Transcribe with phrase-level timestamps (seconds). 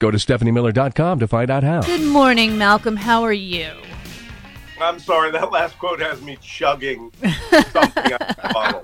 [0.00, 1.82] Go to StephanieMiller.com to find out how.
[1.82, 2.96] Good morning, Malcolm.
[2.96, 3.70] How are you?
[4.80, 7.12] I'm sorry, that last quote has me chugging
[7.70, 8.82] something out of the bottle.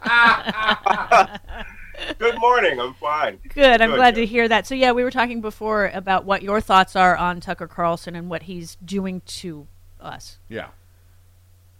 [2.19, 3.39] Good morning, I'm fine.
[3.49, 3.81] Good.
[3.81, 4.21] I'm Good, glad good.
[4.21, 4.67] to hear that.
[4.67, 8.29] So yeah, we were talking before about what your thoughts are on Tucker Carlson and
[8.29, 9.67] what he's doing to
[9.99, 10.39] us.
[10.51, 10.69] Yeah.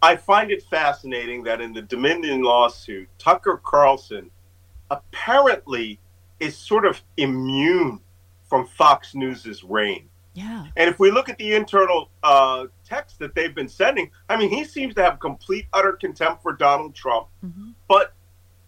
[0.01, 4.31] I find it fascinating that in the Dominion lawsuit, Tucker Carlson
[4.89, 5.99] apparently
[6.39, 7.99] is sort of immune
[8.47, 10.09] from Fox News's reign.
[10.33, 10.67] Yeah.
[10.75, 14.51] And if we look at the internal uh, text that they've been sending, I mean,
[14.51, 17.27] he seems to have complete, utter contempt for Donald Trump.
[17.87, 18.13] But,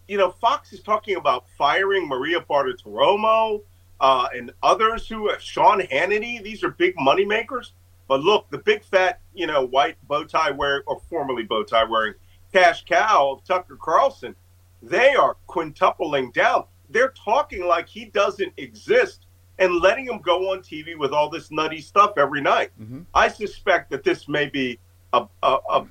[0.08, 3.62] you know, Fox is talking about firing Maria Bartiromo
[4.00, 7.70] uh, and others who, have Sean Hannity, these are big moneymakers.
[8.08, 11.84] But look, the big fat, you know, white bow tie wearing, or formerly bow tie
[11.84, 12.14] wearing,
[12.52, 14.34] cash cow of Tucker Carlson,
[14.82, 16.64] they are quintupling down.
[16.88, 19.26] They're talking like he doesn't exist
[19.60, 22.70] and letting him go on TV with all this nutty stuff every night.
[23.14, 24.80] I suspect that this may be
[25.12, 25.86] a, a, a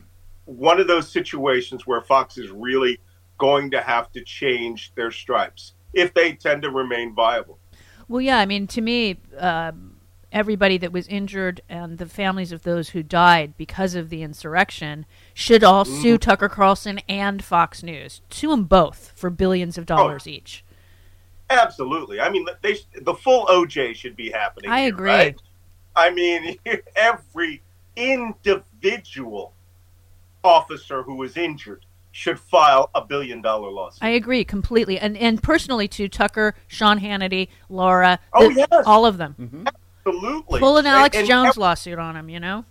[0.45, 2.99] one of those situations where Fox is really
[3.37, 7.59] going to have to change their stripes if they tend to remain viable.
[8.07, 8.39] Well, yeah.
[8.39, 9.97] I mean, to me, um,
[10.31, 15.05] everybody that was injured and the families of those who died because of the insurrection
[15.33, 18.21] should all sue Tucker Carlson and Fox News.
[18.31, 20.63] Sue them both for billions of dollars each.
[21.49, 22.19] Absolutely.
[22.19, 24.69] I mean, they the full OJ should be happening.
[24.71, 25.09] I here, agree.
[25.09, 25.41] right?
[25.95, 26.57] I mean,
[26.95, 27.61] every
[27.95, 29.53] individual
[30.43, 34.03] officer who was injured should file a billion dollar lawsuit.
[34.03, 38.67] I agree completely, and and personally to Tucker, Sean Hannity, Laura, Oh, the- yes.
[38.69, 38.87] Mm-hmm.
[38.89, 39.65] all of them.
[40.05, 40.59] Absolutely.
[40.59, 42.65] Pull an Alex And- and Jones ev- lawsuit on him, you know.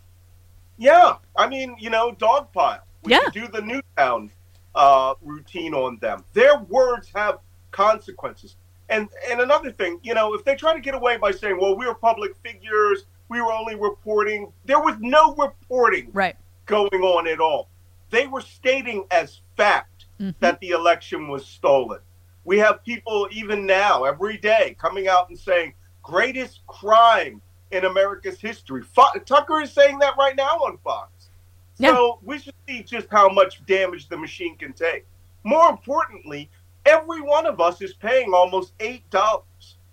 [0.76, 2.80] Yeah, I mean, you know, dogpile.
[3.02, 3.20] We Yeah.
[3.32, 4.30] do the Newtown
[4.74, 6.24] uh, routine on them.
[6.34, 7.38] Their words have
[7.70, 8.56] consequences.
[8.90, 11.76] And and another thing, you know, if they try to get away by saying, "Well,
[11.76, 16.36] we were public figures, we were only reporting," there was no reporting Right.
[16.66, 17.68] going on at all.
[18.10, 20.30] They were stating as fact Mm-hmm.
[20.40, 22.00] that the election was stolen.
[22.44, 28.40] We have people even now, every day, coming out and saying, greatest crime in America's
[28.40, 28.82] history.
[28.82, 31.28] Fo- Tucker is saying that right now on Fox.
[31.76, 31.90] Yeah.
[31.94, 35.06] So we should see just how much damage the machine can take.
[35.44, 36.50] More importantly,
[36.88, 39.42] every one of us is paying almost $8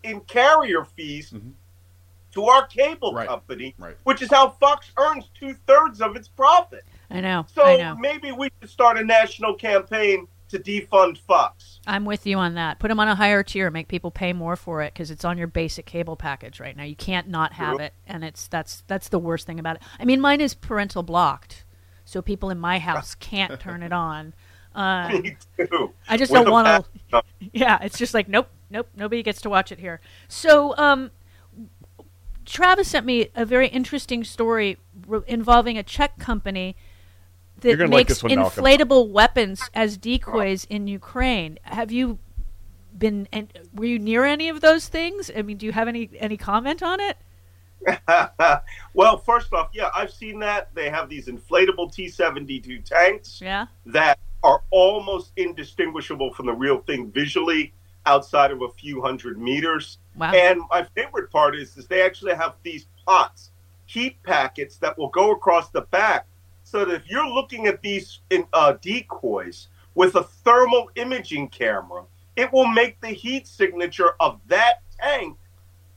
[0.03, 1.49] in carrier fees mm-hmm.
[2.33, 3.27] to our cable Right.
[3.27, 3.95] company, Right.
[4.03, 6.83] which is how Fox earns two thirds of its profit.
[7.09, 7.45] I know.
[7.53, 7.95] So I know.
[7.95, 11.79] maybe we should start a national campaign to defund Fox.
[11.87, 12.79] I'm with you on that.
[12.79, 15.37] Put them on a higher tier, make people pay more for it because it's on
[15.37, 16.83] your basic cable package right now.
[16.83, 17.85] You can't not have True.
[17.85, 19.81] it, and it's that's that's the worst thing about it.
[19.99, 21.65] I mean, mine is parental blocked,
[22.05, 24.33] so people in my house can't turn it on.
[24.75, 25.93] Uh, Me too.
[26.07, 27.21] I just With don't want to.
[27.53, 30.01] Yeah, it's just like nope, nope, nobody gets to watch it here.
[30.27, 31.11] So, um,
[32.45, 34.77] Travis sent me a very interesting story
[35.07, 36.75] re- involving a Czech company
[37.61, 38.63] that gonna like makes this one, Malcolm.
[38.63, 41.57] inflatable weapons as decoys in Ukraine.
[41.63, 42.19] Have you
[42.97, 43.27] been?
[43.31, 45.31] And were you near any of those things?
[45.35, 47.17] I mean, do you have any any comment on it?
[48.93, 50.73] well, first off, yeah, I've seen that.
[50.73, 53.67] They have these inflatable T 72 tanks Yeah.
[53.85, 57.73] that are almost indistinguishable from the real thing visually.
[58.05, 59.97] outside of a few hundred meters.
[60.15, 60.31] Wow.
[60.31, 63.51] And my favorite part is, is they actually have these pots,
[63.85, 66.27] heat packets that will go across the back,
[66.63, 72.03] so that if you're looking at these in, uh, decoys with a thermal imaging camera,
[72.35, 75.37] it will make the heat signature of that tank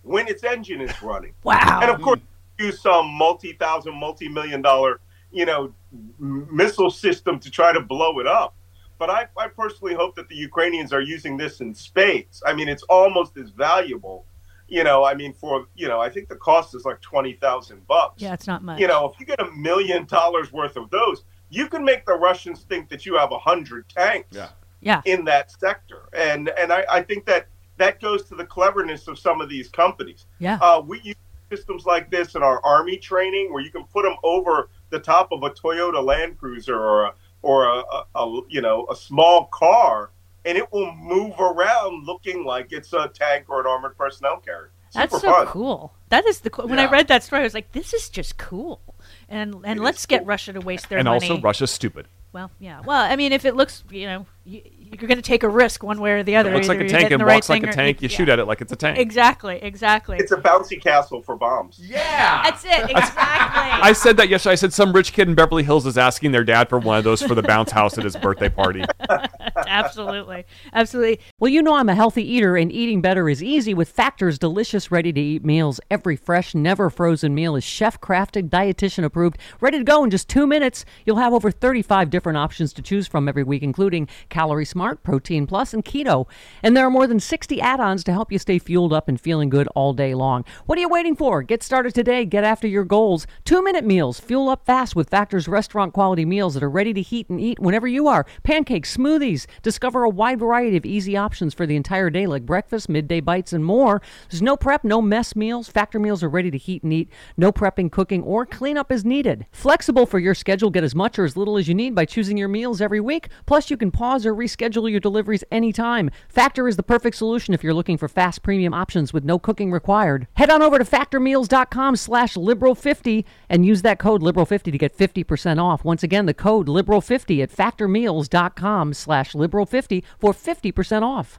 [0.03, 1.35] when its engine is running.
[1.45, 1.81] Wow.
[1.83, 2.21] And of course,
[2.59, 5.73] use some multi-thousand, multi-million dollar, you know,
[6.19, 8.55] missile system to try to blow it up.
[8.99, 12.43] But I, I personally hope that the Ukrainians are using this in spades.
[12.45, 14.25] I mean, it's almost as valuable.
[14.67, 17.87] You know, I mean, for you know, I think the cost is like twenty thousand
[17.87, 18.21] bucks.
[18.21, 18.81] yeah, it's not much.
[18.81, 22.15] You know, if you get a million dollars worth of those, you can make the
[22.15, 24.49] Russians think that you have a hundred tanks Yeah.
[24.81, 25.01] yeah.
[25.07, 26.09] in that sector.
[26.13, 27.47] And and I, I think that
[27.79, 30.27] that goes to the cleverness of some of these companies.
[30.41, 30.59] Yeah.
[30.61, 31.17] Uh, we use
[31.51, 35.33] systems like this in our army training, where you can put them over the top
[35.33, 39.47] of a Toyota Land Cruiser or a, or a, a, a you know a small
[39.47, 40.11] car,
[40.45, 44.71] and it will move around looking like it's a tank or an armored personnel carrier.
[44.95, 45.47] That's so fun.
[45.49, 45.93] cool.
[46.09, 46.67] That is the cool.
[46.67, 48.81] When I read that story, I was like, "This is just cool,"
[49.29, 50.27] and and It let's get cool.
[50.27, 51.29] Russia to waste their and money.
[51.29, 52.07] also, Russia's stupid.
[52.33, 52.81] Well, yeah.
[52.85, 54.63] Well, I mean, if it looks, you know, you,
[54.93, 56.51] you're going to take a risk one way or the other.
[56.51, 57.75] It looks like Either a tank hitting and the right walks like thing a or-
[57.75, 58.03] tank.
[58.03, 58.17] You yeah.
[58.17, 58.99] shoot at it like it's a tank.
[58.99, 59.59] Exactly.
[59.63, 60.19] Exactly.
[60.19, 61.79] It's a bouncy castle for bombs.
[61.83, 62.43] Yeah.
[62.45, 62.91] That's it.
[62.99, 63.83] Exactly.
[63.83, 64.53] I said that yesterday.
[64.53, 67.05] I said some rich kid in Beverly Hills is asking their dad for one of
[67.05, 68.85] those for the bounce house at his birthday party.
[69.67, 70.45] Absolutely.
[70.73, 71.21] Absolutely.
[71.39, 74.91] Well, you know I'm a healthy eater, and eating better is easy with Factor's delicious,
[74.91, 75.81] ready to eat meals.
[75.91, 80.29] Every fresh, never frozen meal is chef crafted, dietitian approved, ready to go in just
[80.29, 80.85] two minutes.
[81.05, 85.45] You'll have over 35 different options to choose from every week, including Calorie Smart, Protein
[85.45, 86.29] Plus, and Keto.
[86.63, 89.21] And there are more than 60 add ons to help you stay fueled up and
[89.21, 90.45] feeling good all day long.
[90.67, 91.43] What are you waiting for?
[91.43, 92.25] Get started today.
[92.25, 93.27] Get after your goals.
[93.45, 94.21] Two minute meals.
[94.21, 97.59] Fuel up fast with Factor's restaurant quality meals that are ready to heat and eat
[97.59, 98.25] whenever you are.
[98.45, 99.49] Pancakes, smoothies.
[99.63, 103.53] Discover a wide variety of easy options for the entire day, like breakfast, midday bites,
[103.53, 104.01] and more.
[104.31, 105.67] There's no prep, no mess meals.
[105.67, 107.09] Factor meals are ready to heat and eat.
[107.37, 109.45] No prepping, cooking, or cleanup is needed.
[109.51, 110.71] Flexible for your schedule.
[110.71, 113.29] Get as much or as little as you need by choosing your meals every week.
[113.45, 116.11] Plus, you can pause or reschedule your deliveries anytime.
[116.29, 119.73] Factor is the perfect solution if you're looking for fast premium options with no cooking
[119.73, 120.27] required.
[120.35, 125.63] Head on over to factormeals.com slash liberal50 and use that code liberal50 to get 50%
[125.63, 125.85] off.
[125.85, 131.39] Once again, the code liberal50 at factormeals.com slash liberal50 for 50% off.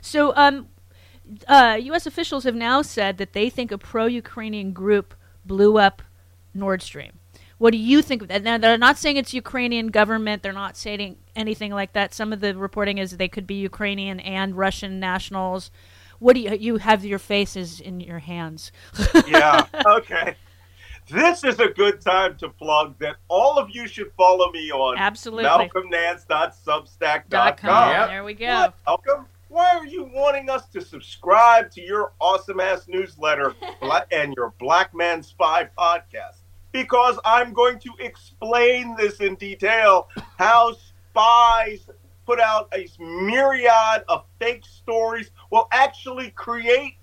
[0.00, 0.68] So, um,
[1.46, 2.06] uh, U.S.
[2.06, 5.14] officials have now said that they think a pro-Ukrainian group
[5.44, 6.02] blew up
[6.54, 7.12] Nord Stream.
[7.58, 8.42] What do you think of that?
[8.42, 10.42] Now, they're not saying it's Ukrainian government.
[10.42, 12.14] They're not saying anything like that.
[12.14, 15.70] Some of the reporting is they could be Ukrainian and Russian nationals.
[16.20, 18.72] What do you you have your faces in your hands?
[19.26, 19.66] yeah.
[19.86, 20.36] Okay.
[21.10, 24.96] This is a good time to plug that all of you should follow me on
[24.96, 25.44] Absolutely.
[25.44, 27.56] malcolmnance.substack.com.
[27.56, 28.08] com.
[28.08, 28.46] There we go.
[28.46, 29.26] What, Malcolm?
[29.50, 33.56] Why are you wanting us to subscribe to your awesome ass newsletter
[34.12, 36.42] and your Black Man Spy podcast?
[36.70, 41.90] Because I'm going to explain this in detail how spies
[42.26, 46.94] put out a myriad of fake stories will actually create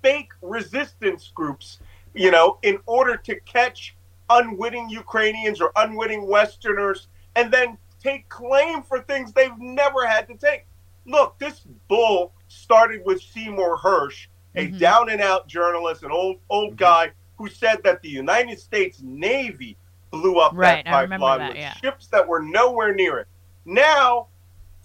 [0.00, 1.80] fake resistance groups,
[2.14, 3.96] you know, in order to catch
[4.30, 10.36] unwitting Ukrainians or unwitting Westerners and then take claim for things they've never had to
[10.36, 10.66] take.
[11.10, 14.78] Look, this bull started with Seymour Hersh, a Mhm.
[14.78, 19.76] down and out journalist, an old old guy who said that the United States Navy
[20.10, 21.72] blew up Right, that pipeline that, with yeah.
[21.74, 23.28] ships that were nowhere near it.
[23.64, 24.28] Now,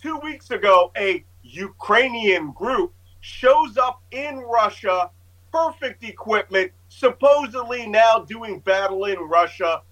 [0.01, 5.11] two weeks ago, a Ukrainian group shows up in Russia,
[5.51, 9.83] perfect equipment, supposedly now doing battle in Russia,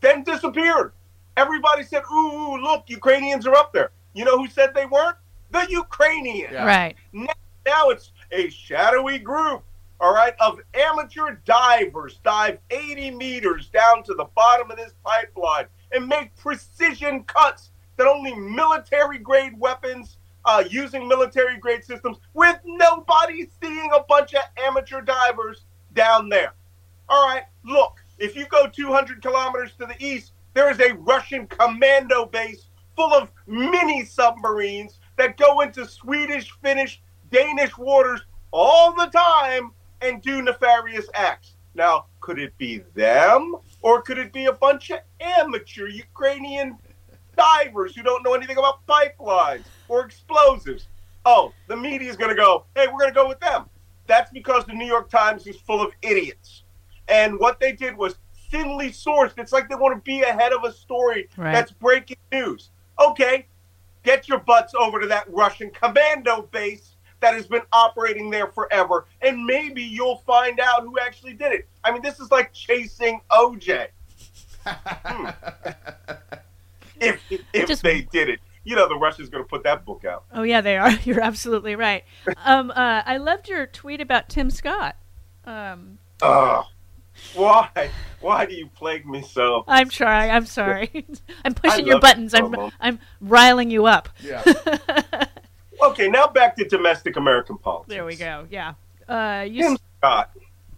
[0.00, 0.92] then disappeared.
[1.36, 3.92] Everybody said, ooh, ooh, look, Ukrainians are up there.
[4.12, 5.16] You know who said they weren't?
[5.50, 6.54] The Ukrainians.
[6.54, 6.96] Right.
[7.12, 7.32] Now,
[7.66, 9.64] now it's a shadowy group,
[10.00, 15.66] all right, of amateur divers dive 80 meters down to the bottom of this pipeline
[15.92, 22.58] and make precision cuts that only military grade weapons uh, using military grade systems with
[22.64, 25.64] nobody seeing a bunch of amateur divers
[25.94, 26.54] down there.
[27.08, 31.46] All right, look, if you go 200 kilometers to the east, there is a Russian
[31.46, 38.20] commando base full of mini submarines that go into Swedish, Finnish, Danish waters
[38.52, 41.56] all the time and do nefarious acts.
[41.74, 46.78] Now, could it be them or could it be a bunch of amateur Ukrainian
[47.36, 50.88] divers who don't know anything about pipelines or explosives?
[51.24, 53.66] Oh, the media is going to go, hey, we're going to go with them.
[54.06, 56.64] That's because the New York Times is full of idiots.
[57.08, 58.16] And what they did was
[58.50, 59.32] thinly sourced.
[59.36, 61.52] It's like they want to be ahead of a story Right.
[61.52, 62.70] that's breaking news.
[62.98, 63.46] Okay,
[64.08, 69.06] get your butts over to that Russian commando base that has been operating there forever,
[69.20, 71.68] and maybe you'll find out who actually did it.
[71.84, 73.88] I mean, this is like chasing OJ.
[74.64, 75.28] Hmm.
[77.00, 77.20] if
[77.52, 80.24] if Just- they did it, you know, the Russians going to put that book out.
[80.32, 80.90] Oh yeah, they are.
[81.04, 82.04] You're absolutely right.
[82.44, 84.96] Um, uh, I loved your tweet about Tim Scott.
[85.44, 86.64] Um, Ugh.
[87.34, 87.90] Why?
[88.20, 89.64] Why do you plague me so?
[89.68, 90.28] I'm sorry.
[90.30, 91.06] I'm sorry.
[91.44, 92.32] I'm pushing your buttons.
[92.32, 92.72] you, I'm Momo.
[92.80, 94.08] I'm riling you up.
[94.22, 94.42] Yeah.
[95.80, 97.88] Okay, now back to domestic American politics.
[97.94, 98.48] There we go.
[98.50, 98.74] Yeah.
[99.08, 100.30] Uh, you, Tim s- Scott.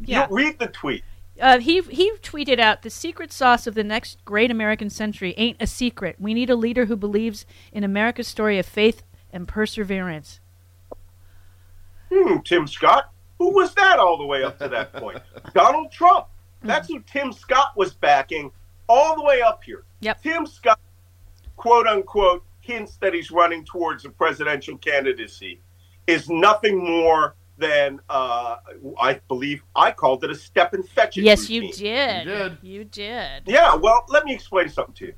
[0.05, 0.27] yeah.
[0.29, 1.03] You read the tweet.
[1.41, 5.57] Uh, he he tweeted out the secret sauce of the next great American century ain't
[5.59, 6.17] a secret.
[6.19, 10.39] We need a leader who believes in America's story of faith and perseverance.
[12.13, 13.11] Hmm, Tim Scott.
[13.41, 15.19] Who was that all the way up to that point?
[15.55, 16.27] Donald Trump.
[16.61, 18.53] That's who Tim Scott was backing
[18.87, 19.85] all the way up here.
[20.01, 20.23] Yep.
[20.23, 20.79] Tim Scott,
[21.57, 25.59] quote unquote, hints that he's running towards a presidential candidacy
[26.07, 28.57] is nothing more than, uh,
[29.01, 32.27] I believe I called it a step and fetch it Yes, you did.
[32.27, 32.59] You did.
[32.61, 33.43] You did.
[33.47, 35.15] Yeah, well, let me explain something to you.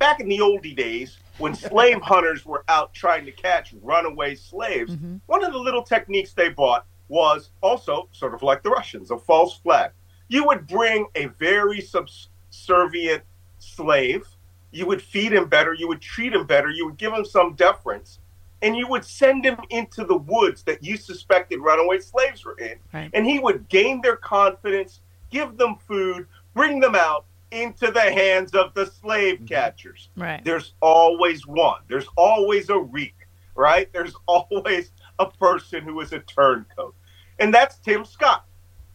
[0.00, 4.96] Back in the oldie days, when slave hunters were out trying to catch runaway slaves,
[5.26, 9.18] one of the little techniques they bought was also sort of like the Russians, a
[9.18, 9.92] false flag.
[10.28, 13.22] You would bring a very subservient
[13.58, 14.26] slave,
[14.70, 17.54] you would feed him better, you would treat him better, you would give him some
[17.54, 18.18] deference,
[18.62, 22.78] and you would send him into the woods that you suspected runaway slaves were in.
[22.92, 23.10] Right.
[23.12, 28.54] And he would gain their confidence, give them food, bring them out into the hands
[28.54, 29.46] of the slave mm-hmm.
[29.46, 30.08] catchers.
[30.16, 30.44] Right.
[30.44, 31.82] There's always one.
[31.88, 33.14] There's always a reek,
[33.54, 33.92] right?
[33.92, 36.94] There's always a person who is a turncoat.
[37.38, 38.44] And that's Tim Scott.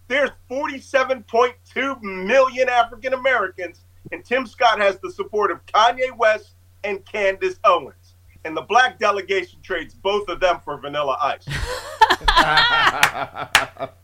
[0.08, 7.06] There's 47.2 million African Americans, and Tim Scott has the support of Kanye West and
[7.06, 8.16] Candace Owens.
[8.46, 11.46] And the black delegation trades both of them for vanilla ice.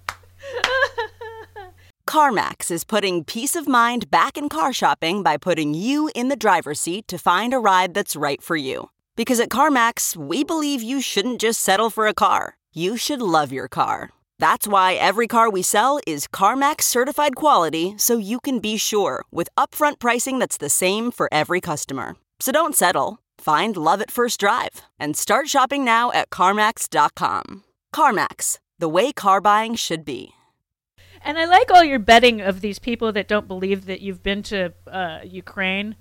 [2.07, 6.35] CarMax is putting peace of mind back in car shopping by putting you in the
[6.35, 8.89] driver's seat to find a ride that's right for you.
[9.15, 13.51] Because at CarMax, we believe you shouldn't just settle for a car, you should love
[13.51, 14.09] your car.
[14.39, 19.23] That's why every car we sell is CarMax certified quality so you can be sure
[19.31, 22.17] with upfront pricing that's the same for every customer.
[22.39, 23.19] So don't settle.
[23.37, 27.63] Find love at first drive and start shopping now at CarMax.com.
[27.93, 30.31] CarMax, the way car buying should be.
[31.23, 34.43] And I like all your betting of these people that don't believe that you've been
[34.43, 35.95] to uh, Ukraine.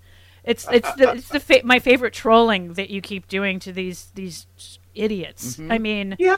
[0.45, 4.11] It's it's the it's the fa- my favorite trolling that you keep doing to these
[4.15, 4.47] these
[4.95, 5.57] idiots.
[5.57, 5.73] Mm-hmm.
[5.73, 6.37] I mean, Yeah.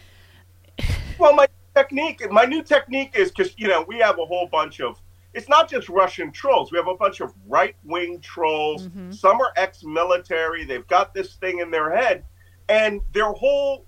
[1.18, 4.80] Well, my technique, my new technique is because you know we have a whole bunch
[4.80, 5.00] of.
[5.34, 6.72] It's not just Russian trolls.
[6.72, 8.88] We have a bunch of right wing trolls.
[8.88, 9.12] Mm-hmm.
[9.12, 10.64] Some are ex military.
[10.64, 12.24] They've got this thing in their head,
[12.68, 13.86] and their whole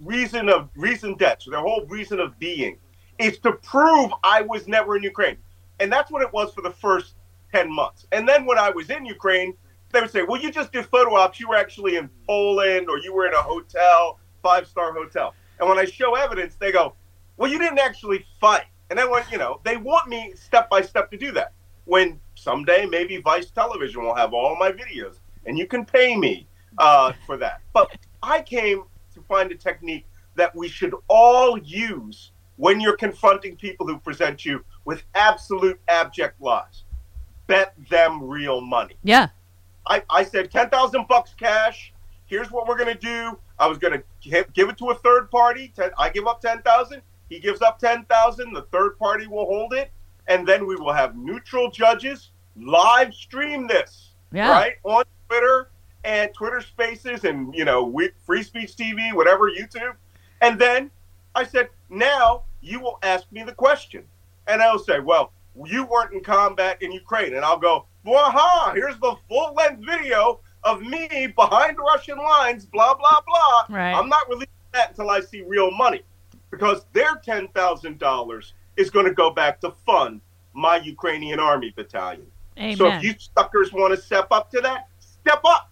[0.00, 2.78] reason of reason d'etre, their whole reason of being,
[3.18, 5.36] is to prove I was never in Ukraine,
[5.80, 7.14] and that's what it was for the first
[7.54, 8.06] ten months.
[8.12, 9.54] And then when I was in Ukraine,
[9.92, 11.38] they would say, "Well, you just did photo ops.
[11.38, 15.68] You were actually in Poland, or you were in a hotel, five star hotel." And
[15.68, 16.94] when I show evidence, they go,
[17.36, 20.82] "Well, you didn't actually fight." And then when you know, they want me step by
[20.82, 21.52] step to do that.
[21.84, 26.48] When someday maybe Vice Television will have all my videos, and you can pay me
[26.78, 27.60] uh, for that.
[27.72, 28.84] But I came
[29.14, 34.44] to find a technique that we should all use when you're confronting people who present
[34.44, 36.83] you with absolute abject lies.
[37.46, 38.96] Bet them real money.
[39.02, 39.28] yeah,
[39.86, 41.92] I, I said ten thousand bucks cash.
[42.26, 43.38] Here's what we're gonna do.
[43.58, 45.72] I was gonna give, give it to a third party.
[45.76, 47.02] Ten, I give up ten thousand.
[47.28, 48.52] He gives up ten thousand.
[48.52, 49.90] The third party will hold it,
[50.26, 54.12] and then we will have neutral judges live stream this.
[54.32, 54.50] Yeah.
[54.50, 55.70] Right on Twitter
[56.04, 59.94] and Twitter Spaces and you know we, Free Speech TV, whatever YouTube,
[60.40, 60.90] and then
[61.34, 64.04] I said now you will ask me the question,
[64.46, 65.32] and I'll say, well,
[65.64, 70.40] you weren't in combat in Ukraine, and I'll go, Waha, here's the full length video
[70.62, 73.76] of me behind Russian lines, blah, blah, blah.
[73.76, 73.92] Right.
[73.92, 76.02] I'm not releasing that until I see real money
[76.50, 80.20] because their $10,000 is going to go back to fund
[80.52, 82.26] my Ukrainian army battalion.
[82.58, 82.76] amen.
[82.76, 85.70] So if you suckers want to step up to that, step up.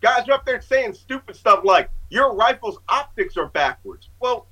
[0.00, 4.08] Guys are up there saying stupid stuff like, your rifle's optics are backwards.
[4.20, 4.46] Well,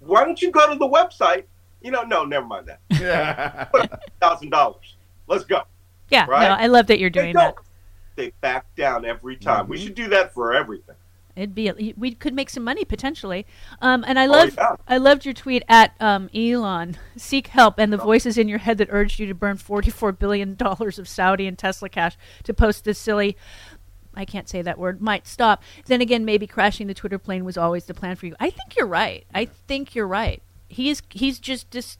[0.00, 1.44] why don't you go to the website?
[1.80, 2.80] You know, no, never mind that.
[3.00, 3.68] Yeah.
[4.20, 4.96] Thousand dollars.
[5.26, 5.62] Let's go.
[6.10, 6.48] Yeah, Right?
[6.48, 7.54] no, I love that you're They doing that.
[8.16, 9.68] They back down every time.
[9.68, 10.96] We should do that for everything.
[11.36, 13.46] It'd be we could make some money potentially.
[13.80, 14.74] Um, and I Oh, love yeah.
[14.88, 16.98] I loved your tweet at um, Elon.
[17.16, 20.10] Seek help and the voices in your head that urged you to burn forty four
[20.12, 23.36] billion dollars of Saudi and Tesla cash to post this silly.
[24.14, 25.00] I can't say that word.
[25.00, 25.62] Might stop.
[25.86, 28.34] Then again, maybe crashing the Twitter plane was always the plan for you.
[28.40, 29.24] I think you're right.
[29.32, 30.42] I think you're right.
[30.70, 31.98] He's he's just just.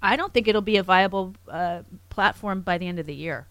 [0.00, 3.48] I don't think it'll be a viable uh, platform by the end of the year.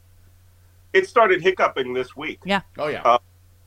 [0.93, 2.39] It started hiccuping this week.
[2.45, 2.61] Yeah.
[2.77, 3.01] Oh yeah.
[3.03, 3.17] Uh,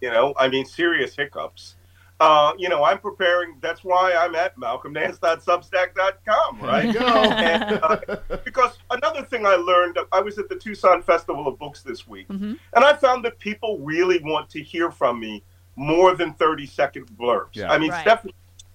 [0.01, 1.75] you know, I mean, serious hiccups.
[2.21, 3.57] Uh, you know, I'm preparing.
[3.61, 6.83] That's why I'm at malcolmnance.substack.com, right?
[6.83, 7.07] There you go.
[7.07, 7.97] and, uh,
[8.45, 12.29] because another thing I learned, I was at the Tucson Festival of Books this week,
[12.29, 12.55] Mm-hmm.
[12.75, 15.43] and I found that people really want to hear from me
[15.77, 17.55] more than 30 second blurbs.
[17.55, 17.71] Yeah.
[17.73, 18.03] I mean, Right.
[18.03, 18.27] Steph,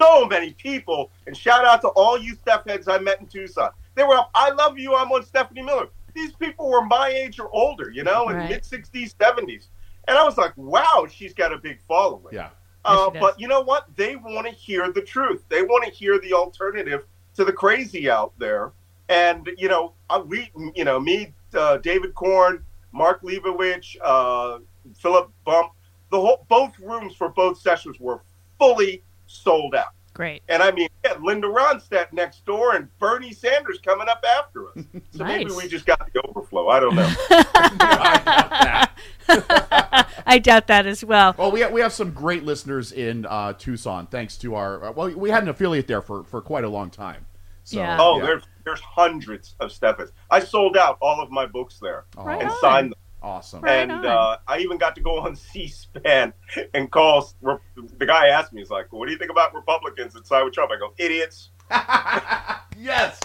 [0.02, 3.70] so many people, and shout out to all you Steph heads I met in Tucson.
[3.96, 5.88] They were up, I love you, I'm on Stephanie Miller.
[6.14, 8.50] These people were my age or older, you know, in Right.
[8.50, 9.68] mid 60s, 70s.
[10.08, 12.34] And I was like, wow, she's got a big following.
[12.34, 12.50] Yeah.
[12.84, 13.86] Uh, Yes, but you know what?
[13.96, 15.44] They want to hear the truth.
[15.50, 18.72] They want to hear the alternative to the crazy out there.
[19.10, 24.60] And you know, uh, we, you know, me, uh, David Corn, Mark Leibovich, uh,
[24.98, 25.72] Philip Bump,
[26.12, 28.22] the whole both rooms for both sessions were
[28.60, 29.90] fully sold out.
[30.14, 30.44] Great.
[30.48, 34.78] And I mean, yeah, Linda Ronstadt next door and Bernie Sanders coming up after us.
[35.12, 36.70] So maybe we just got the overflow.
[36.70, 37.14] I don't know.
[40.26, 41.36] I doubt that as well.
[41.38, 44.86] Well, we have, we have some great listeners in uh, Tucson, thanks to our.
[44.86, 47.26] Uh, well, we had an affiliate there for, for quite a long time.
[47.66, 47.98] So, Yeah.
[48.00, 50.12] Oh, there's there's hundreds of Stephens.
[50.32, 52.58] I sold out all of my books there Right and on.
[52.60, 53.00] signed them.
[53.26, 53.62] Awesome.
[53.62, 56.32] Right and uh, I even got to go on C-SPAN
[56.74, 57.30] and call.
[57.42, 60.54] The guy asked me, "He's like, what do you think about Republicans that side with
[60.54, 61.50] Trump?" I go, "Idiots."
[62.78, 63.20] Yes.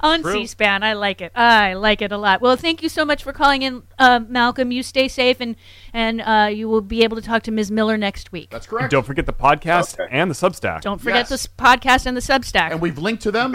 [0.00, 0.32] on True.
[0.32, 0.82] C-SPAN.
[0.82, 1.30] I like it.
[1.36, 2.40] I like it a lot.
[2.40, 4.72] Well, thank you so much for calling in, uh, Malcolm.
[4.72, 5.54] You stay safe, and
[5.92, 7.70] and uh, you will be able to talk to Ms.
[7.70, 8.50] Miller next week.
[8.50, 8.90] That's And correct.
[8.92, 10.08] don't forget the podcast Okay.
[10.10, 10.80] and the Substack.
[10.80, 11.28] Don't forget Yes.
[11.28, 12.70] this podcast and the Substack.
[12.72, 13.52] and we've linked to them.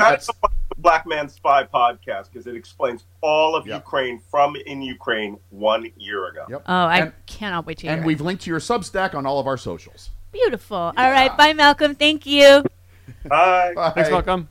[0.87, 3.83] That's That's, the Black Man Spy podcast because it explains all of Yep.
[3.83, 6.45] Ukraine from in Ukraine one year ago.
[6.49, 6.63] yep.
[6.67, 7.93] oh, I and, cannot wait to hear.
[7.93, 8.05] and it.
[8.05, 10.09] we've linked to your Substack on all of our socials.
[10.31, 10.77] beautiful.
[10.77, 11.95] All right, bye, Malcolm.
[11.95, 12.63] Thank you.
[13.25, 13.73] Bye.
[13.75, 13.91] Bye.
[13.91, 14.49] Thanks, Malcolm.